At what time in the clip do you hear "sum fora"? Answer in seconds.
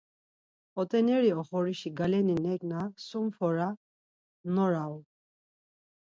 3.05-3.69